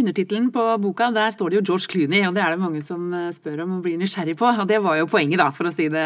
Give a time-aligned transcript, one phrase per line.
[0.00, 3.10] Undertittelen på boka, der står det jo George Clooney, og det er det mange som
[3.12, 4.48] eh, spør om og blir nysgjerrig på.
[4.48, 6.04] Og det var jo poenget, da, for å si det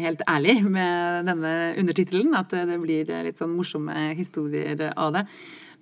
[0.00, 1.52] helt ærlig, med denne
[1.82, 2.32] undertittelen.
[2.38, 5.26] At det blir litt sånn morsomme historier av det.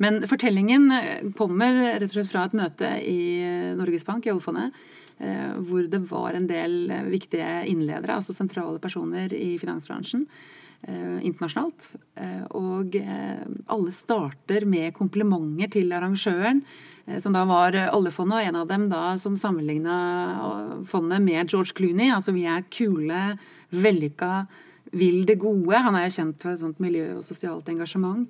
[0.03, 0.89] Men fortellingen
[1.39, 3.23] kommer rett og slett fra et møte i
[3.79, 4.75] Norges Bank, i oljefondet,
[5.23, 10.27] eh, hvor det var en del viktige innledere, altså sentrale personer i finansbransjen
[10.89, 11.93] eh, internasjonalt.
[12.59, 16.89] Og alle starter med komplimenter til arrangøren Eh,
[17.19, 19.97] som da var oljefondet, og en av dem da som sammenligna
[20.89, 22.13] fondet med George Clooney.
[22.15, 23.23] Altså vi er kule,
[23.75, 24.45] vellykka,
[24.93, 25.83] vil det gode.
[25.83, 28.29] Han er jo kjent for et sånt miljø- og sosialt engasjement.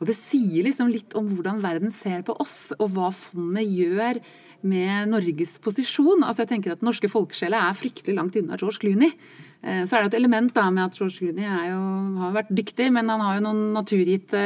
[0.00, 4.20] Og det sier liksom litt om hvordan verden ser på oss, og hva fondet gjør
[4.64, 6.24] med Norges posisjon.
[6.24, 9.12] Altså jeg tenker at Den norske folkesjela er fryktelig langt unna George Clooney.
[9.60, 13.12] Eh, så er det et element da med at George Clooney har vært dyktig, men
[13.12, 14.40] han har jo noen naturgitte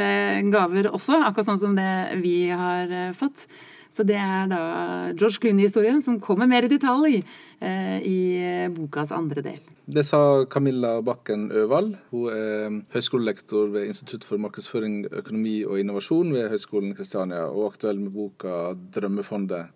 [0.51, 3.47] gaver også, akkurat sånn som det vi har eh, fått.
[3.95, 4.59] Så det er da
[5.13, 8.19] George Clooney-historien som kommer mer i detalj eh, i
[8.75, 9.61] bokas andre del.
[9.85, 11.93] Det sa Camilla Bakken Øvald.
[12.09, 18.01] Hun er høyskolelektor ved Institutt for markedsføring, økonomi og innovasjon ved Høgskolen Kristiania, og aktuell
[18.01, 19.69] med boka 'Drømmefondet'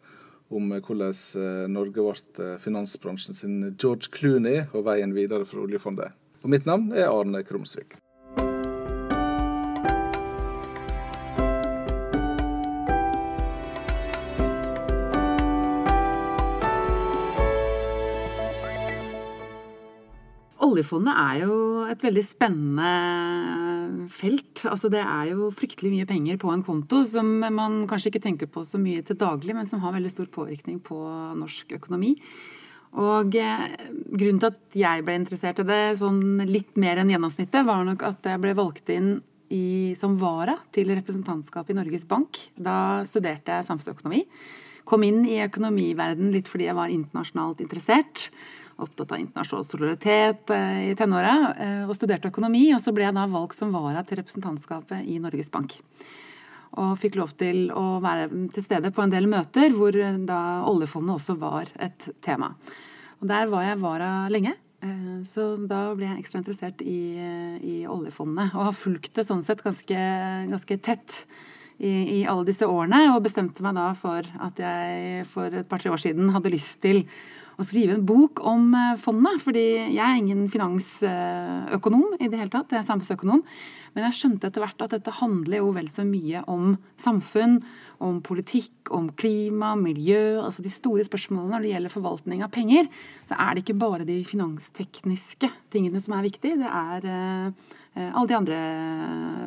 [0.50, 6.16] om hvordan eh, Norge ble eh, finansbransjen sin George Clooney og veien videre for oljefondet.
[6.44, 7.98] Og mitt navn er Arne Krumsvik.
[20.80, 21.55] Oljefondet er jo
[21.91, 24.61] et veldig spennende felt.
[24.69, 28.47] Altså det er jo fryktelig mye penger på en konto som man kanskje ikke tenker
[28.52, 30.99] på så mye til daglig, men som har veldig stor påvirkning på
[31.36, 32.13] norsk økonomi.
[32.99, 33.66] Og eh,
[34.08, 38.05] grunnen til at jeg ble interessert i det sånn litt mer enn gjennomsnittet, var nok
[38.08, 39.17] at jeg ble valgt inn
[39.52, 42.39] i, som vara til representantskapet i Norges Bank.
[42.55, 44.23] Da studerte jeg samfunnsøkonomi.
[44.89, 48.30] Kom inn i økonomiverden litt fordi jeg var internasjonalt interessert
[48.83, 52.70] opptatt av internasjonal solidaritet eh, i tenåra eh, og studerte økonomi.
[52.76, 55.77] Og så ble jeg da valgt som vara til representantskapet i Norges Bank.
[56.80, 60.64] Og fikk lov til å være til stede på en del møter hvor eh, da
[60.70, 62.54] oljefondet også var et tema.
[63.20, 64.55] Og der var jeg vara lenge.
[65.27, 67.20] Så da ble jeg ekstra interessert i,
[67.59, 68.54] i oljefondet.
[68.55, 70.04] Og har fulgt det sånn sett ganske,
[70.48, 71.17] ganske tett
[71.80, 73.10] i, i, alle disse årene.
[73.16, 77.06] Og bestemte meg da for at jeg for et par-tre år siden hadde lyst til
[77.60, 79.42] å skrive en bok om eh, fondet.
[79.44, 83.44] Fordi jeg er ingen finansøkonom i det hele tatt, jeg er samfunnsøkonom.
[83.95, 87.58] Men jeg skjønte etter hvert at dette handler jo vel så mye om samfunn,
[88.06, 92.88] om politikk, om klima, miljø, altså de store spørsmålene når det gjelder forvaltning av penger.
[93.28, 98.11] Så er det ikke bare de finanstekniske tingene som er viktige, det er eh, eh,
[98.14, 98.60] alle de andre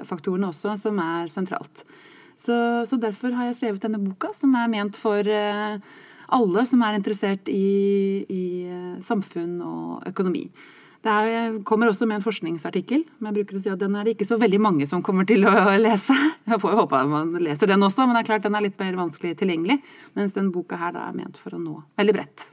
[0.08, 1.86] faktorene også som er sentralt.
[2.36, 2.54] Så,
[2.88, 5.80] så, derfor har jeg skrevet denne boka, som er ment for eh,
[6.32, 10.46] alle som er interessert i, i eh, samfunn og økonomi.
[11.02, 14.06] Det er, kommer også med en forskningsartikkel, men jeg bruker å si at den er
[14.06, 16.14] det ikke så veldig mange som kommer til å lese.
[16.46, 18.78] Jeg får håpe at man leser den også, men det er klart den er litt
[18.78, 19.80] mer vanskelig tilgjengelig.
[20.14, 22.46] Mens den boka her er ment for å nå veldig bredt.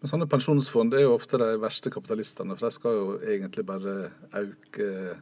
[0.00, 3.96] Men sånne pensjonsfond er jo ofte de verste kapitalistene, for de skal jo egentlig bare
[4.40, 5.18] øke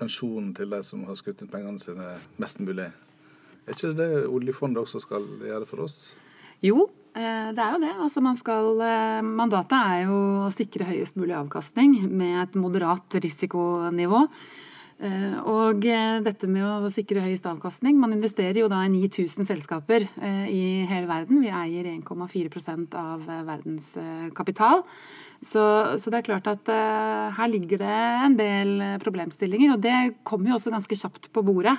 [0.00, 2.88] pensjonen til de som har skutt inn pengene sine mest mulig.
[3.64, 6.14] Er ikke det det oljefondet også skal gjøre for oss?
[6.64, 7.94] Jo, Eh, det er jo det.
[8.02, 13.18] Altså man skal, eh, mandatet er jo å sikre høyest mulig avkastning med et moderat
[13.22, 14.26] risikonivå.
[15.04, 20.06] Eh, og dette med å sikre høyest avkastning Man investerer jo da i 9000 selskaper
[20.46, 21.42] i hele verden.
[21.42, 23.98] Vi eier 1,4% av verdens
[24.34, 24.84] kapital.
[25.42, 26.66] Så, så, det er klart at
[27.36, 29.74] her ligger det en del problemstillinger.
[29.74, 31.76] Og det kommer jo også ganske kjapt på bordet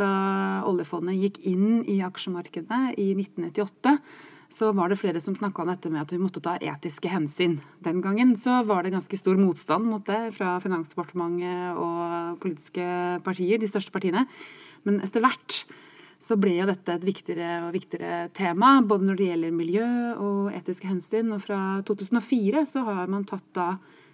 [0.00, 0.12] da
[0.68, 3.96] oljefondet gikk inn i aksjemarkedet i 1998
[4.52, 7.56] så var det flere som snakka om dette med at vi måtte ta etiske hensyn.
[7.84, 12.84] Den gangen så var det ganske stor motstand mot det fra Finansdepartementet og politiske
[13.24, 14.26] partier, de største partiene.
[14.84, 15.62] Men etter hvert
[16.22, 19.88] så ble jo dette et viktigere og viktigere tema, både når det gjelder miljø
[20.22, 21.32] og etiske hensyn.
[21.34, 23.72] Og fra 2004 så har man tatt da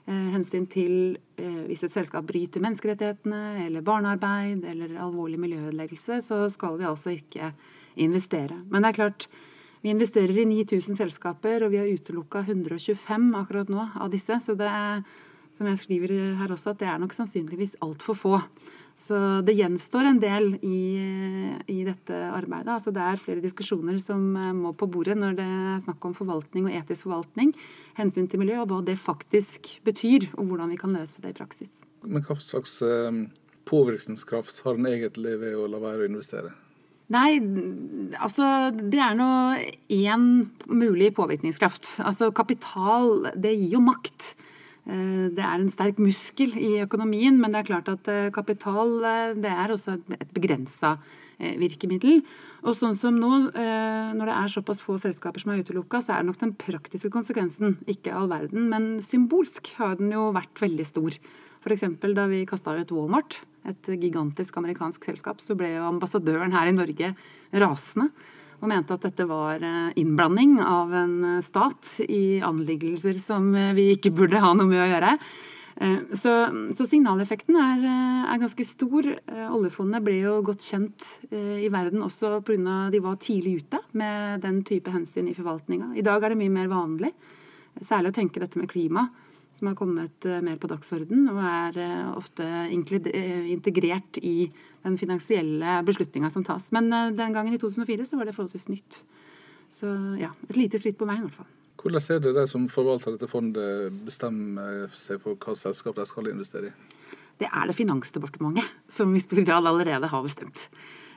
[0.08, 6.78] hensyn til eh, hvis et selskap bryter menneskerettighetene eller barnearbeid eller alvorlig miljøødeleggelse, så skal
[6.80, 7.52] vi altså ikke
[8.00, 8.56] investere.
[8.70, 9.28] Men det er klart,
[9.82, 14.40] vi investerer i 9000 selskaper, og vi har utelukka 125 akkurat nå av disse.
[14.42, 15.04] Så det er,
[15.54, 18.40] som jeg skriver her også, at det er nok sannsynligvis altfor få.
[18.98, 19.16] Så
[19.46, 20.80] det gjenstår en del i,
[21.70, 22.72] i, dette arbeidet.
[22.74, 26.16] Altså det er flere diskusjoner som eh, må på bordet når det er snakk om
[26.18, 27.52] forvaltning og etisk forvaltning,
[27.98, 31.38] hensyn til miljø, og hva det faktisk betyr, og hvordan vi kan løse det i
[31.38, 31.78] praksis.
[32.02, 33.22] Men hva slags eh,
[33.70, 36.56] påvirkningskraft har den egentlig ved å la være å investere?
[37.14, 37.38] Nei,
[38.18, 39.30] altså det er nå
[39.94, 40.26] én
[40.66, 42.00] mulig påvirkningskraft.
[42.04, 44.34] Altså kapital, det gir jo makt.
[44.88, 48.98] Eh, det er en sterk muskel i økonomien, men det er klart at eh, kapital
[49.38, 50.96] det er også et begrensa
[51.38, 52.24] virkemiddel.
[52.66, 56.24] Og sånn som nå, når det er såpass få selskaper som er utelukka, så er
[56.26, 61.18] nok den praktiske konsekvensen ikke all verden, men symbolsk har den jo vært veldig stor.
[61.62, 61.86] F.eks.
[62.02, 63.38] da vi kasta ut Walmart,
[63.70, 67.12] et gigantisk amerikansk selskap, så ble jo ambassadøren her i Norge
[67.54, 68.10] rasende
[68.58, 73.74] og mente at dette var eh, innblanding av en eh, stat i anliggelser som eh,
[73.76, 75.14] vi ikke burde ha noe med å gjøre.
[76.10, 76.32] Så,
[76.74, 79.06] så signaleffekten er, er, ganske stor.
[79.54, 82.88] Oljefondet ble jo godt kjent i verden også pga.
[82.90, 85.92] de var tidlig ute med den type hensyn i forvaltninga.
[85.94, 87.12] I dag er det mye mer vanlig,
[87.78, 89.06] særlig å tenke dette med klima
[89.58, 94.48] som har kommet eh, mer på dagsorden og er eh, ofte eh, integrert i
[94.84, 96.70] den finansielle beslutninga som tas.
[96.72, 99.00] Men den gangen i 2004 så var det forholdsvis nytt.
[99.68, 99.90] Så
[100.20, 101.50] ja, et lite skritt på veien i hvert fall.
[101.78, 106.30] Hvordan er det de som forvalter dette fondet, bestemmer seg for hva selskap de skal
[106.30, 106.94] investere i?
[107.38, 110.68] Det er det Finansdepartementet som i stor grad allerede har bestemt.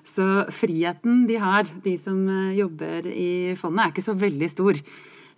[0.02, 2.18] Så friheten de har, de som
[2.58, 4.82] jobber i fondet, er ikke så veldig stor.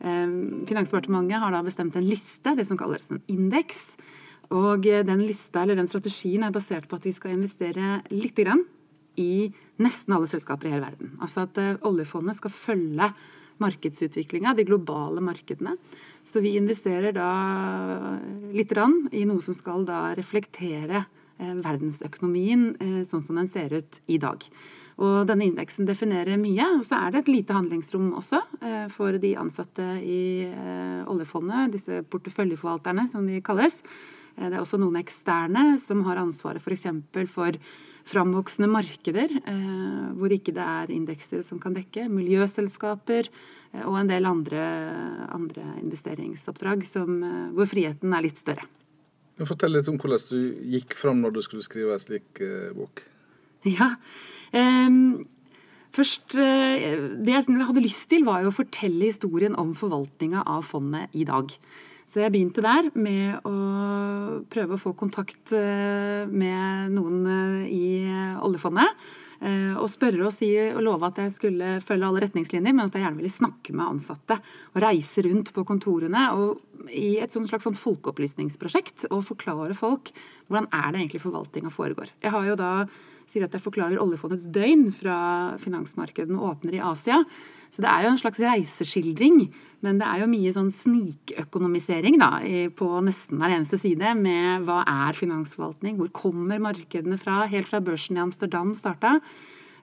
[0.04, 3.96] Ehm, Finansdepartementet har da bestemt en liste, det som kalles en indeks.
[4.54, 8.66] Og den lista, eller den strategien er basert på at vi skal investere lite grann
[9.20, 9.52] i
[9.82, 11.16] nesten alle selskaper i hele verden.
[11.22, 13.10] Altså at eh, oljefondet skal følge
[13.64, 15.76] markedsutviklinga, de globale markedene.
[16.26, 17.30] Så vi investerer da
[18.54, 23.76] lite grann i noe som skal da reflektere eh, verdensøkonomien eh, sånn som den ser
[23.78, 24.42] ut i dag.
[25.02, 26.66] Og denne indeksen definerer mye.
[26.78, 31.74] Og så er det et lite handlingsrom også eh, for de ansatte i eh, oljefondet,
[31.74, 33.82] disse porteføljeforvalterne som de kalles.
[34.38, 36.88] Eh, det er også noen eksterne som har ansvaret f.eks.
[37.16, 37.60] for, for
[38.04, 39.32] framvoksende markeder
[40.20, 42.10] hvor ikke det er indekser som kan dekke.
[42.12, 43.30] Miljøselskaper
[43.88, 44.66] og en del andre,
[45.32, 47.24] andre investeringsoppdrag som,
[47.56, 48.68] hvor friheten er litt større.
[49.48, 52.44] Fortell litt om hvordan du gikk fram når du skulle skrive en slik
[52.76, 53.06] bok.
[53.80, 53.94] Ja,
[54.54, 55.26] Um,
[55.94, 60.64] først, eh, Det jeg hadde lyst til, var jo å fortelle historien om forvaltninga av
[60.64, 61.50] fondet i dag.
[62.06, 67.86] Så jeg begynte der med å prøve å få kontakt eh, med noen eh, i
[68.42, 68.90] oljefondet.
[69.44, 73.04] Og spørre og, si, og love at jeg skulle følge alle retningslinjer, men at jeg
[73.04, 74.38] gjerne ville snakke med ansatte.
[74.72, 80.14] Og reise rundt på kontorene og i et slags sånn folkeopplysningsprosjekt og forklare folk
[80.48, 82.14] hvordan er det egentlig forvaltninga foregår.
[82.24, 82.72] Jeg har jo da
[83.30, 85.18] sier at jeg forklarer oljefondets døgn fra
[85.62, 87.24] finansmarkedene åpner i Asia.
[87.74, 89.40] Så det er jo en slags reiseskildring,
[89.82, 92.36] men det er jo mye sånn snikøkonomisering da,
[92.78, 97.82] på nesten hver eneste side med hva er finansforvaltning, hvor kommer markedene fra, helt fra
[97.82, 99.16] børsen i Amsterdam starta,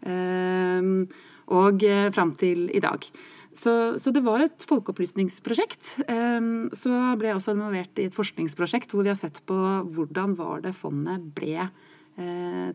[0.06, 1.02] ehm,
[1.50, 3.10] og eh, fram til i dag.
[3.50, 5.96] Så, så, det var et folkeopplysningsprosjekt.
[6.06, 9.56] Ehm, så ble jeg også involvert i et forskningsprosjekt hvor vi har sett på
[9.90, 11.66] hvordan var det fondet ble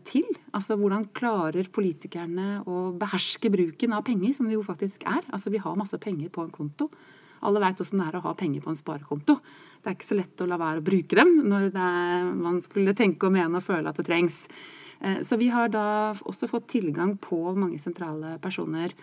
[0.06, 0.26] til.
[0.56, 5.22] Altså hvordan klarer politikerne å beherske bruken av penger, som det jo faktisk er.
[5.30, 6.88] Altså vi har masse penger på en konto.
[7.46, 9.38] Alle veit åssen det er å ha penger på en sparekonto.
[9.82, 12.96] Det er ikke så lett å la være å bruke dem når er, man skulle
[12.96, 14.46] tenke og mene og føle at det trengs.
[14.98, 15.86] Eh, så vi har da
[16.26, 18.94] også fått tilgang på mange sentrale personer.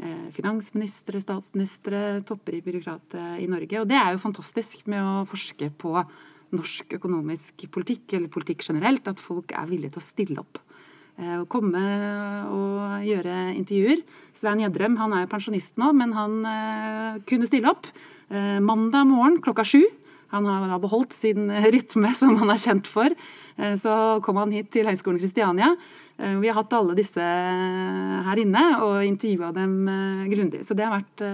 [0.00, 3.82] Eh, finansministre, statsministre, topper i byråkratet i Norge.
[3.82, 5.98] Og det er jo fantastisk med å forske på
[6.56, 10.60] norsk økonomisk politikk, eller politikk generelt, at folk er villige til å stille opp.
[11.20, 11.80] Eh, å komme
[12.48, 14.02] og gjøre intervjuer.
[14.36, 17.90] Svein Gjedrem han er jo pensjonist nå, men han eh, kunne stille opp.
[18.30, 19.82] Eh, mandag morgen klokka sju.
[20.30, 23.12] Han har beholdt sin rytme som han er kjent for.
[23.76, 23.92] Så
[24.24, 25.74] kom han hit til Høgskolen Kristiania.
[26.16, 29.74] Vi har hatt alle disse her inne og intervjua dem
[30.30, 30.62] grundig.
[30.64, 31.24] Så det har vært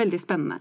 [0.00, 0.56] veldig spennende.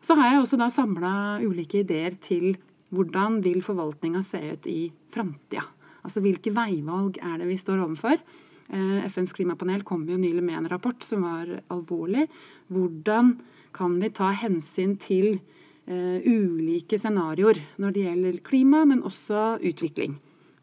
[0.00, 1.12] Så har jeg også da samla
[1.42, 2.54] ulike ideer til
[2.94, 4.80] hvordan vil forvaltninga se ut i
[5.12, 5.64] framtida?
[6.06, 8.20] Altså hvilke veivalg er det vi står overfor?
[8.66, 12.26] Eh, FNs klimapanel kom jo nylig med en rapport som var alvorlig.
[12.70, 13.36] Hvordan
[13.76, 20.16] kan vi ta hensyn til uh, ulike scenarioer når det gjelder klima, men også utvikling?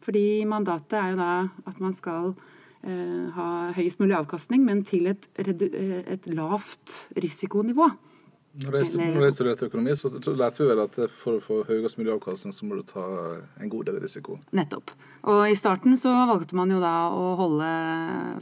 [0.04, 1.30] Fordi mandatet er jo da
[1.70, 7.86] at man skal uh, ha høyest mulig avkastning, men til et, et lavt risikonivå.
[8.54, 10.08] Når jeg, studerte økonomi, så
[10.38, 13.02] lærte vi vel at for å få høyest mulig avkastning, så må du ta
[13.58, 14.36] en god del risiko.
[14.54, 14.92] Nettopp.
[15.26, 17.70] Og i starten så valgte man jo da å holde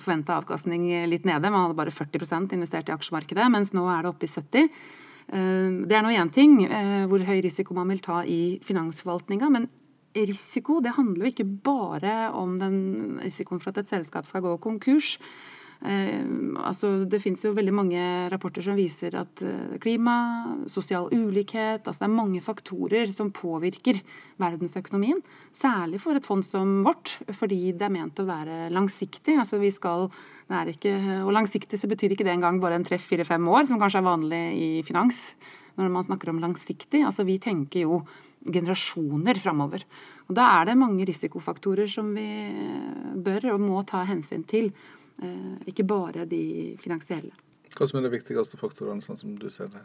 [0.03, 1.49] forventa avkastning litt nede.
[1.49, 5.81] Man hadde bare 40% investert i aksjemarkedet, mens nå er det oppe i 70 eh,
[5.89, 9.71] Det er nå én ting eh, hvor høy risiko man vil ta i finansforvaltninga, men
[10.13, 12.79] risiko det handler jo ikke bare om den
[13.23, 15.17] risikoen for at et selskap skal gå konkurs.
[15.83, 16.23] Eh,
[16.63, 20.15] altså, det finnes jo veldig mange rapporter som viser at eh, klima,
[20.71, 23.99] sosial ulikhet altså Det er mange faktorer som påvirker
[24.43, 25.19] verdensøkonomien.
[25.51, 29.35] Særlig for et fond som vårt, fordi det er ment å være langsiktig.
[29.39, 30.09] altså vi skal
[30.53, 33.65] det er ikke, og langsiktig så betyr ikke det engang bare en treff fire-fem år,
[33.67, 35.33] som kanskje er vanlig i finans
[35.81, 37.01] når man snakker om langsiktig.
[37.07, 38.03] Altså vi tenker jo
[38.43, 39.85] generasjoner framover.
[40.29, 42.27] Og da er det mange risikofaktorer som vi
[43.23, 44.73] bør og må ta hensyn til.
[45.23, 47.35] Eh, ikke bare de finansielle.
[47.73, 49.83] Hva som er de viktigste faktorene, sånn som du ser det?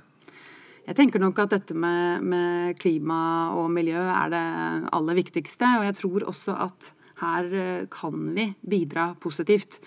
[0.88, 4.46] Jeg tenker nok at dette med, med, klima og miljø er det
[4.96, 5.68] aller viktigste.
[5.80, 6.92] Og jeg tror også at
[7.24, 9.82] her eh, kan vi bidra positivt.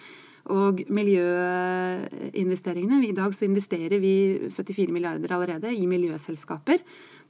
[0.50, 6.78] Og miljøinvesteringene I dag så investerer vi 74 milliarder allerede i miljøselskaper.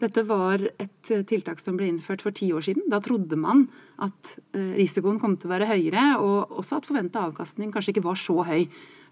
[0.01, 2.83] Dette var et tiltak som ble innført for ti år siden.
[2.89, 3.69] Da trodde man
[4.01, 8.09] at eh, risikoen kom til å være høyere, og også at forventa avkastning kanskje ikke
[8.09, 8.63] var så høy.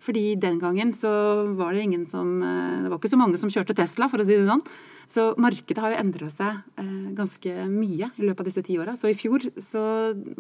[0.05, 1.11] Fordi den gangen så
[1.59, 4.27] var det ingen som eh, Det var ikke så mange som kjørte Tesla, for å
[4.27, 4.65] si det sånn.
[5.09, 8.95] Så markedet har jo endra seg eh, ganske mye i løpet av disse ti åra.
[8.99, 9.83] Så i fjor så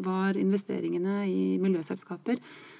[0.04, 2.38] var investeringene i miljøselskaper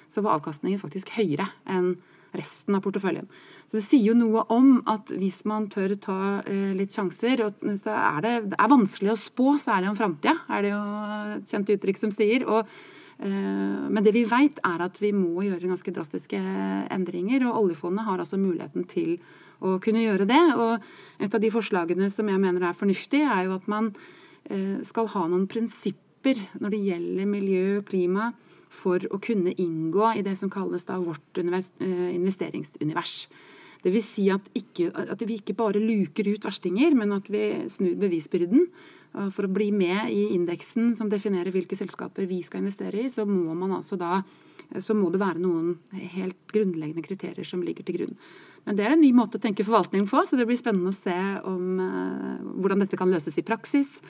[0.09, 1.97] så var avkastningen faktisk høyere enn
[2.37, 3.29] resten av porteføljen.
[3.67, 7.41] Så Det sier jo noe om at hvis man tør ta eh, litt sjanser,
[7.81, 10.83] så er det, det er vanskelig å spå, særlig om framtida, er det jo
[11.39, 12.45] et kjent uttrykk som sier.
[12.45, 12.69] og
[13.19, 16.39] men det vi vet er at vi må gjøre ganske drastiske
[16.95, 17.43] endringer.
[17.49, 19.17] Og oljefondet har altså muligheten til
[19.65, 20.43] å kunne gjøre det.
[20.55, 23.91] Og et av de forslagene som jeg mener er fornuftig, er jo at man
[24.51, 28.31] eh, skal ha noen prinsipper når det gjelder miljø og klima
[28.69, 33.21] for å kunne inngå i det som kalles da vårt eh, investeringsunivers.
[33.83, 37.45] Det vil si at, ikke, at, vi ikke bare luker ut verstinger, men at vi
[37.71, 38.67] snur bevisbyrden.
[39.33, 43.25] For å bli med i indeksen som definerer hvilke selskaper vi skal investere i, så
[43.27, 44.19] må, altså da,
[44.83, 45.79] så må det være noen
[46.13, 48.19] helt grunnleggende kriterier som ligger til grunn.
[48.69, 50.97] Men det er en ny måte å tenke forvaltning på, så det blir spennende å
[50.97, 51.15] se
[51.49, 54.03] om, eh, hvordan dette kan løses i praksis.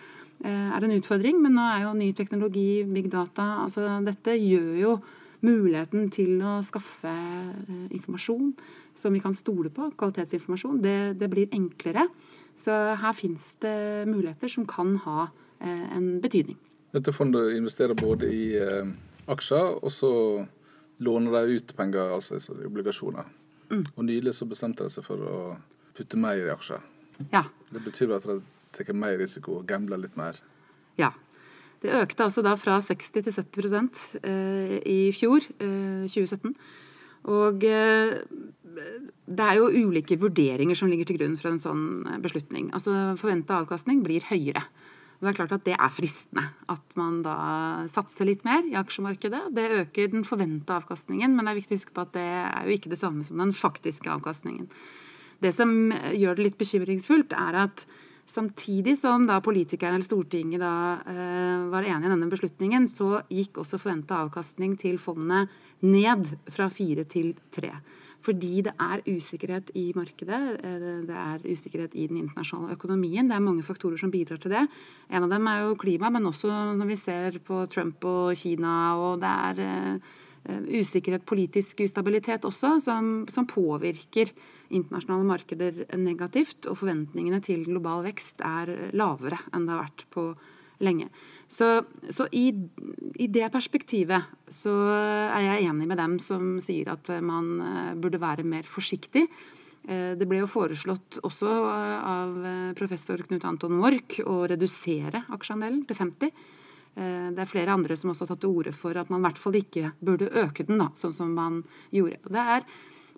[0.42, 4.74] Eh, er en utfordring, men nå er jo ny teknologi, big data altså Dette gjør
[4.78, 5.00] jo
[5.44, 8.52] muligheten til å skaffe uh, informasjon
[8.98, 12.08] som vi kan stole på, kvalitetsinformasjon, det, det blir enklere.
[12.58, 15.28] Så her finnes det muligheter som kan ha
[15.62, 16.56] en betydning.
[16.94, 18.44] Dette fondet investerer både i
[19.30, 20.10] aksjer, og så
[20.98, 23.30] låner de ut penger, altså obligasjoner.
[23.70, 23.84] Mm.
[23.94, 25.38] Og nylig så bestemte de seg for å
[25.96, 26.82] putte mer i aksjer.
[27.32, 27.44] Ja.
[27.70, 28.40] Det betyr at de
[28.74, 30.38] tar mer risiko og gambler litt mer.
[30.98, 31.12] Ja.
[31.82, 36.54] Det økte altså da fra 60 til 70 eh, i fjor, eh, 2017.
[37.28, 38.16] Og eh,
[39.28, 41.84] det er jo ulike vurderinger som ligger til grunn for en sånn
[42.24, 42.72] beslutning.
[42.74, 44.64] Altså Forventa avkastning blir høyere.
[45.18, 47.38] Og det er klart at det er fristende at man da
[47.90, 49.48] satser litt mer i aksjemarkedet.
[49.54, 52.68] Det øker den forventa avkastningen, men det er viktig å huske på at det er
[52.68, 54.70] jo ikke det samme som den faktiske avkastningen.
[55.42, 57.84] Det som gjør det litt bekymringsfullt, er at
[58.28, 60.72] samtidig som da politikerne eller Stortinget da
[61.08, 65.48] eh, var enig i denne beslutningen, så gikk også forventa avkastning til fondet
[65.84, 67.72] ned fra fire til tre.
[68.24, 73.28] Fordi det er usikkerhet i markedet, eh, det er usikkerhet i den internasjonale økonomien.
[73.30, 74.66] Det er mange faktorer som bidrar til det.
[75.10, 78.96] En av dem er jo klima, men også når vi ser på Trump og Kina,
[78.98, 80.16] og det er eh,
[80.46, 84.30] usikkerhet, politisk ustabilitet også, som, som, påvirker
[84.68, 86.68] internasjonale markeder negativt.
[86.70, 90.30] Og forventningene til global vekst er lavere enn det har vært på
[90.84, 91.08] lenge.
[91.48, 92.48] Så, så i,
[93.18, 98.20] i, det perspektivet så er jeg enig med dem som sier at man eh, burde
[98.22, 99.24] være mer forsiktig.
[99.88, 102.38] Eh, det ble jo foreslått også eh, av
[102.78, 106.32] professor Knut Anton Mork å redusere aksjeandelen til 50.
[106.98, 109.38] Det er flere andre som også har tatt til orde for at man i hvert
[109.38, 111.60] fall ikke burde øke den, da, sånn som man
[111.94, 112.18] gjorde.
[112.26, 112.64] Det er,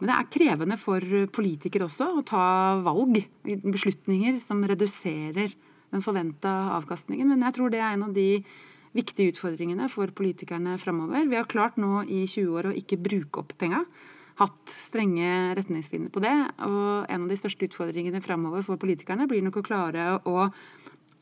[0.01, 2.47] men det er krevende for politikere også å ta
[2.85, 5.55] valg, beslutninger, som reduserer
[5.91, 7.33] den forventa avkastningen.
[7.33, 8.29] Men jeg tror det er en av de
[8.97, 11.27] viktige utfordringene for politikerne framover.
[11.31, 13.85] Vi har klart nå i 20 år å ikke bruke opp penga.
[14.41, 16.37] Hatt strenge retningslinjer på det.
[16.67, 20.49] Og en av de største utfordringene framover for politikerne blir nok å klare å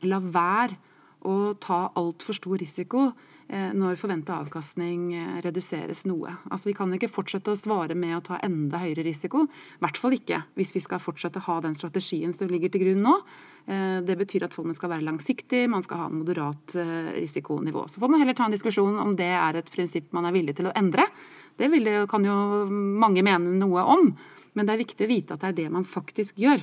[0.07, 0.88] la være
[1.27, 3.09] å ta altfor stor risiko
[3.49, 6.35] Eh, når forventa avkastning eh, reduseres noe.
[6.53, 9.47] Altså Vi kan ikke fortsette å svare med å ta enda høyere risiko.
[9.47, 12.83] I hvert fall ikke hvis vi skal fortsette å ha den strategien som ligger til
[12.83, 13.15] grunn nå.
[13.65, 16.77] Eh, det betyr at fondet skal være langsiktig, man skal ha en moderat
[17.17, 17.87] risikonivå.
[17.89, 20.59] Så får man heller ta en diskusjon om det er et prinsipp man er villig
[20.59, 21.07] til å endre.
[21.57, 21.71] Det
[22.11, 22.37] kan jo
[22.69, 24.11] mange mene noe om,
[24.53, 26.61] men det er viktig å vite at det er det man faktisk gjør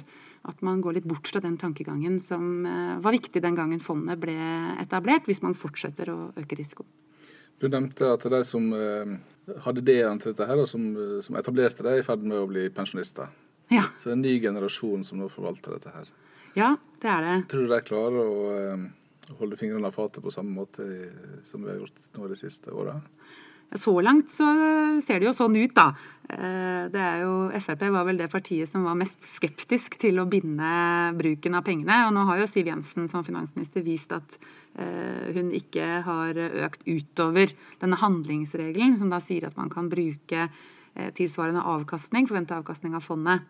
[0.48, 4.20] at man går litt bort fra den tankegangen som eh, var viktig den gangen fondet
[4.22, 4.36] ble
[4.82, 6.86] etablert, hvis man fortsetter å øke risiko.
[7.60, 8.66] Du nevnte at de som
[9.64, 10.90] hadde ideene til dette, her, og som,
[11.24, 13.30] som etablerte det, er i ferd med å bli pensjonister.
[13.72, 13.86] Ja.
[13.96, 16.10] Så det er en ny generasjon som nå forvalter dette her.
[16.56, 17.38] Ja, det er det.
[17.52, 20.84] Tror du de klarer å holde fingrene av fatet på samme måte
[21.48, 22.98] som vi har gjort nå de siste åra?
[23.74, 24.46] Så langt så
[25.02, 25.90] ser det jo sånn ut, da.
[26.26, 30.26] Eh, det er jo, Frp var vel det partiet som var mest skeptisk til å
[30.30, 30.70] binde
[31.18, 32.00] bruken av pengene.
[32.06, 34.38] Og nå har jo Siv Jensen som finansminister vist at
[34.78, 40.46] eh, hun ikke har økt utover denne handlingsregelen, som da sier at man kan bruke
[40.46, 43.46] eh, tilsvarende avkastning, forventa avkastning av fondet.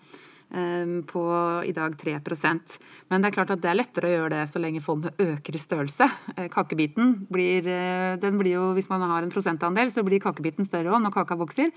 [1.11, 1.23] På
[1.67, 2.77] i dag 3%
[3.11, 5.59] Men det er klart at det er lettere å gjøre det så lenge fondet øker
[5.59, 6.07] i størrelse.
[6.37, 10.65] Eh, kakebiten blir, eh, den blir jo, Hvis man har en prosentandel, så blir kakebiten
[10.65, 11.73] større òg når kaka vokser.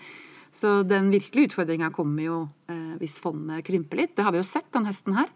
[0.52, 2.38] Så den virkelige utfordringa kommer jo
[2.70, 4.16] eh, hvis fondet krymper litt.
[4.16, 5.30] Det har vi jo sett den høsten her.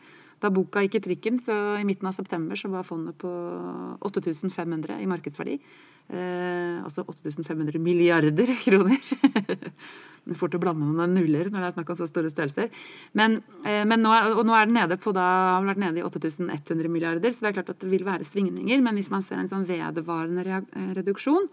[0.44, 3.32] Da boka gikk i trykken, så i midten av september så var fondet på
[4.04, 5.56] 8500 i markedsverdi.
[6.12, 9.00] Eh, altså 8500 milliarder kroner.
[9.00, 12.68] det er fort å blande noen nuller når det er snakk om så store størrelser.
[13.16, 16.06] Men, eh, men nå, og nå er den nede på da, har vært nede i
[16.10, 18.84] 8100 milliarder, så det er klart at det vil være svingninger.
[18.84, 21.48] Men hvis man ser en sånn vedvarende eh, reduksjon,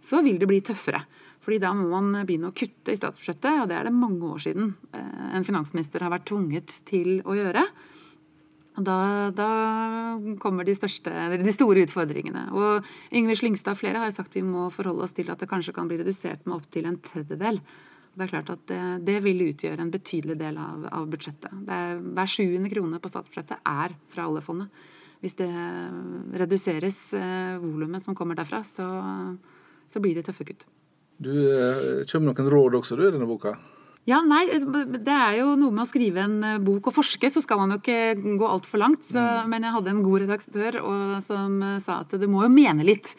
[0.00, 1.02] så vil det bli tøffere.
[1.42, 4.42] Fordi da må man begynne å kutte i statsbudsjettet, og det er det mange år
[4.46, 7.66] siden eh, en finansminister har vært tvunget til å gjøre.
[8.78, 9.48] Da, da
[10.40, 12.46] kommer de, største, de, store utfordringene.
[12.54, 12.86] Og
[13.16, 15.74] Yngve Slyngstad og flere har jo sagt vi må forholde oss til at det kanskje
[15.76, 17.58] kan bli redusert med opptil en tredjedel.
[18.14, 21.52] Det er klart at det, det vil utgjøre en betydelig del av, av budsjettet.
[21.70, 24.82] Er, hver sjuende krone på statsbudsjettet er fra oljefondet.
[25.20, 25.50] Hvis det
[26.40, 28.86] reduseres eh, volumet som kommer derfra, så,
[29.86, 30.64] så blir det tøffe kutt.
[31.20, 33.58] Du eh, kommer noen råd også du i denne boka?
[34.08, 37.42] Ja, nei, Det er jo noe med å skrive en eh, bok og forske, så
[37.44, 39.04] skal man jo ikke gå altfor langt.
[39.04, 39.50] Så, mm.
[39.52, 42.86] Men jeg hadde en god redaktør og, som eh, sa at du må jo mene
[42.86, 43.12] litt.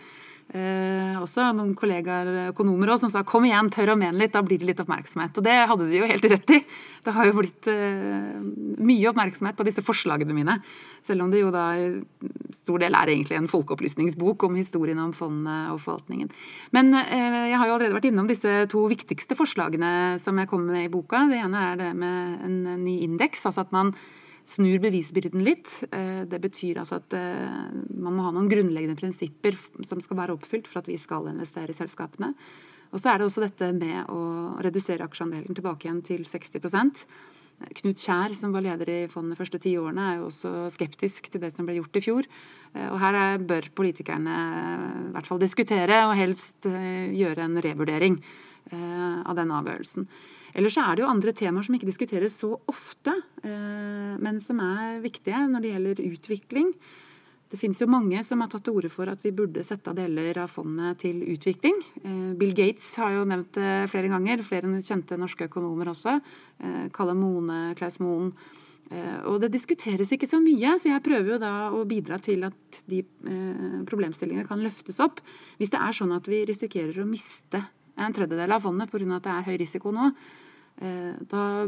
[0.51, 4.41] Eh, også noen kollegaer, økonomer også, som sa 'kom igjen, tør å mene litt', da
[4.41, 5.38] blir det litt oppmerksomhet.
[5.38, 6.65] Og det hadde de jo helt rett i.
[7.05, 8.36] Det har jo blitt eh,
[8.84, 10.62] mye oppmerksomhet på disse forslagene mine.
[11.01, 12.03] Selv om det jo da i
[12.51, 16.29] stor del er egentlig en folkeopplysningsbok om historien om fondet og forvaltningen.
[16.74, 20.74] Men eh, jeg har jo allerede vært innom disse to viktigste forslagene som jeg kommer
[20.74, 21.29] med i boka.
[21.29, 23.96] Det ene er det med en ny indeks, altså at man
[24.48, 25.84] snur bevisbyrden litt.
[25.92, 30.38] Eh, det betyr altså at eh, man må ha noen grunnleggende prinsipper som skal være
[30.38, 32.32] oppfylt for at vi skal investere i selskapene.
[32.92, 34.22] Og så er det også dette med å
[34.64, 37.06] redusere aksjeandelen tilbake igjen til 60%
[37.77, 41.27] Knut Kjær, som var leder i fondet de første ti årene, er jo også skeptisk
[41.30, 42.30] til det som ble gjort i fjor.
[42.74, 44.38] Eh, og her bør politikerne
[45.12, 48.22] i hvert fall diskutere, og helst gjøre en revurdering
[48.72, 50.06] av den avgjørelsen.
[50.57, 55.00] Ellers er det jo andre temaer som ikke diskuteres så ofte, eh, men som er
[55.03, 56.74] viktige når det gjelder utvikling.
[57.51, 59.98] Det finnes jo mange som har tatt til orde for at vi burde sette av
[59.98, 61.77] deler av fondet til utvikling.
[62.03, 66.20] Eh, Bill Gates har jo nevnt det flere ganger, flere kjente norske økonomer også.
[66.64, 68.33] Eh, Kalle Mone, Klaus Moen.
[68.92, 72.79] Og det diskuteres ikke så mye, så jeg prøver jo da å bidra til at
[72.92, 72.98] de
[73.87, 75.22] problemstillingene kan løftes opp.
[75.55, 77.61] Hvis det er sånn at vi risikerer å miste
[77.96, 79.16] en tredjedel av fondet pga.
[79.16, 80.11] at det er høy risiko nå,
[80.81, 81.67] da,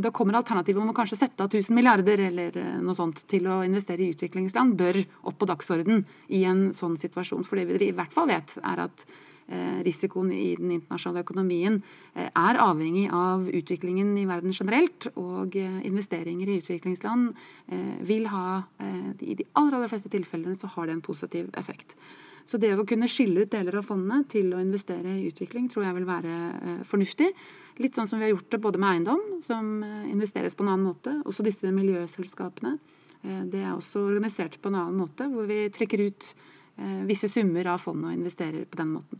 [0.00, 3.48] da, kommer alternativet om å kanskje sette av 1000 milliarder eller eh, noe sånt til
[3.50, 7.44] å investere i utviklingsland, bør opp på dagsorden i en sånn situasjon.
[7.44, 11.76] For det vi i hvert fall vet, er at eh, risikoen i den internasjonale økonomien
[12.16, 15.10] er avhengig av utviklingen i verden generelt.
[15.20, 17.36] Og investeringer i utviklingsland
[18.06, 18.62] vil ha
[19.20, 21.98] I de aller, aller fleste tilfellene så har det en positiv effekt.
[22.48, 25.86] Så det å kunne skille ut deler av fondene til å investere i utvikling, tror
[25.86, 27.28] jeg vil være eh, fornuftig.
[27.80, 30.72] Litt sånn som vi har gjort det både med eiendom, som eh, investeres på en
[30.72, 31.14] annen måte.
[31.28, 32.76] Også disse miljøselskapene.
[33.22, 36.32] Eh, det er også organisert på en annen måte, hvor vi trekker ut
[37.04, 39.18] visse summer av fondet og investerer på den måten.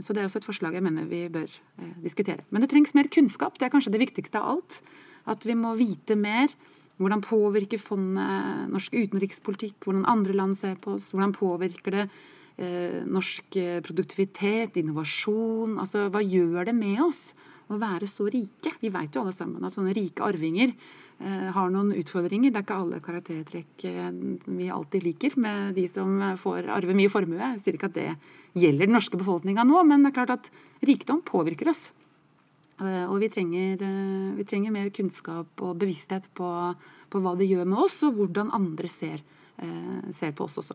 [0.00, 1.52] Så det er også et forslag jeg mener vi bør
[2.00, 2.46] diskutere.
[2.48, 3.58] Men det trengs mer kunnskap.
[3.60, 4.78] Det er kanskje det viktigste av alt.
[5.28, 6.54] At vi må vite mer.
[7.02, 9.80] Hvordan påvirker fondet norsk utenrikspolitikk?
[9.82, 11.10] Hvordan andre land ser på oss?
[11.10, 12.06] Hvordan påvirker det
[12.56, 15.78] eh, norsk eh, produktivitet, innovasjon.
[15.82, 17.30] Altså, hva gjør det med oss
[17.72, 18.74] å være så rike?
[18.82, 22.52] Vi vet jo alle sammen at sånne rike arvinger eh, har noen utfordringer.
[22.52, 24.12] Det er ikke alle karaktertrekk eh,
[24.58, 27.40] vi alltid liker med de som får arve mye formue.
[27.40, 28.10] Jeg sier ikke at det
[28.58, 31.90] gjelder den norske befolkninga nå, men det er klart at rikdom påvirker oss.
[32.80, 36.48] Eh, og vi trenger, eh, vi trenger, mer kunnskap og bevissthet på,
[37.10, 39.22] på, hva det gjør med oss, og hvordan andre ser,
[40.10, 40.74] ser på oss også.